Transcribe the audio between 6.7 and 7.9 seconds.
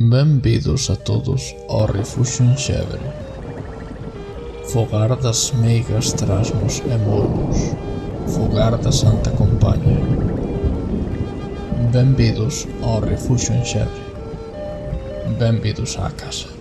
e mormos.